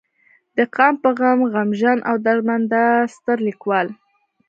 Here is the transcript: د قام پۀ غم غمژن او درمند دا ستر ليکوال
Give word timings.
د 0.57 0.59
قام 0.75 0.93
پۀ 1.01 1.09
غم 1.19 1.39
غمژن 1.53 1.97
او 2.09 2.15
درمند 2.25 2.65
دا 2.73 2.85
ستر 3.15 3.37
ليکوال 3.47 3.87